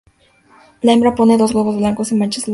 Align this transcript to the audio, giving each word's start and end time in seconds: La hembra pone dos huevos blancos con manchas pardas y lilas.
La 0.81 0.93
hembra 0.93 1.13
pone 1.13 1.37
dos 1.37 1.53
huevos 1.53 1.77
blancos 1.77 2.09
con 2.09 2.17
manchas 2.17 2.45
pardas 2.45 2.47
y 2.47 2.47
lilas. 2.47 2.49